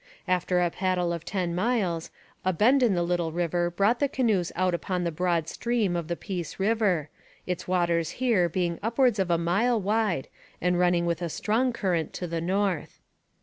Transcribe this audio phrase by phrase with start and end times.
[0.27, 2.09] After a paddle of ten miles,
[2.43, 6.07] a bend in the little river brought the canoes out upon the broad stream of
[6.07, 7.11] the Peace river,
[7.45, 10.27] its waters here being upwards of a mile wide
[10.59, 12.99] and running with a strong current to the north.